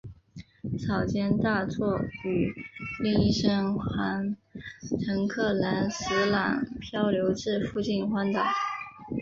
[0.79, 2.51] 草间大作与
[3.03, 4.35] 另一生还
[5.05, 8.43] 乘客岚十郎漂流至附近荒岛。